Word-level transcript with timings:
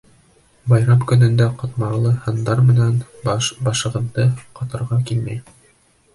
—Байрам 0.71 1.03
көнөндә 1.11 1.45
ҡатмарлы 1.59 2.13
һандар 2.23 2.63
менән 2.71 2.99
башығыҙҙы 3.69 4.27
ҡатырғы 4.63 5.01
килмәй. 5.13 5.57